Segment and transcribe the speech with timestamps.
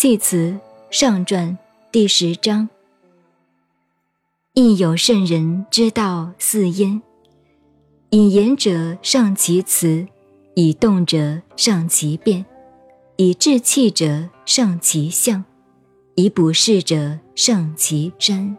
[0.00, 0.56] 系辞
[0.92, 1.58] 上传
[1.90, 2.68] 第十章。
[4.54, 7.02] 亦有圣人之道似焉，
[8.10, 10.06] 以言者上其辞，
[10.54, 12.46] 以动者上其变，
[13.16, 15.44] 以治气者上其象，
[16.14, 18.54] 以补事者上其瞻。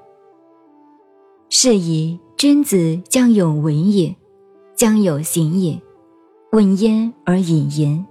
[1.50, 4.14] 是以君子将有闻也，
[4.76, 5.82] 将有行也。
[6.52, 8.06] 问焉而引言，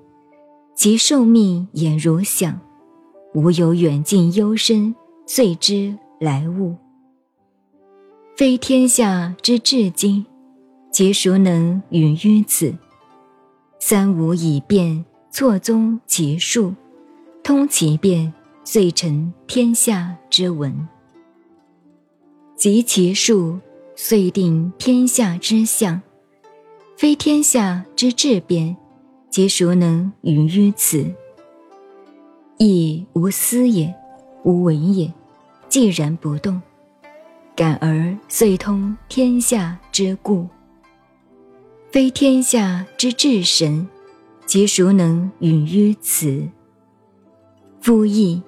[0.74, 2.58] 其受命也如响。
[3.34, 4.94] 吾有远近幽深，
[5.26, 6.74] 遂知来物。
[8.34, 10.24] 非天下之至今，
[10.90, 12.74] 皆孰能允于此？
[13.78, 16.74] 三五以变，错综其数，
[17.42, 18.32] 通其变，
[18.64, 20.72] 遂成天下之文；
[22.56, 23.58] 及其数，
[23.94, 26.00] 遂定天下之象。
[26.96, 28.74] 非天下之至变，
[29.28, 31.04] 皆孰能允于此？
[32.58, 33.94] 亦无思也，
[34.42, 35.12] 无闻也，
[35.70, 36.60] 寂然不动，
[37.54, 40.48] 感而遂通天下之故。
[41.92, 43.86] 非天下之至神，
[44.44, 46.48] 其孰能允于此？
[47.80, 48.42] 夫义，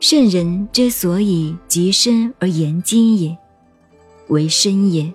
[0.00, 3.34] 圣人之所以极深而言精也，
[4.28, 5.10] 为深也，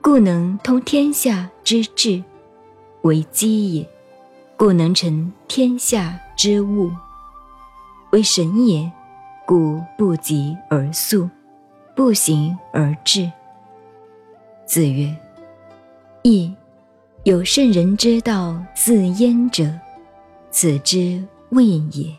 [0.00, 2.24] 故能通天下之至；
[3.02, 3.86] 为机也，
[4.56, 6.90] 故能成天下之物。
[8.14, 8.88] 为神也，
[9.44, 11.28] 故不疾而速，
[11.96, 13.28] 不行而至。
[14.64, 15.12] 子曰
[16.22, 16.54] ：“亦
[17.24, 19.68] 有圣人之道自焉者，
[20.52, 22.14] 此之谓也。”